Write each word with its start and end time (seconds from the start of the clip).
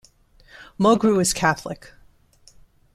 Mulgrew 0.79 1.21
is 1.21 1.31
Catholic. 1.31 1.91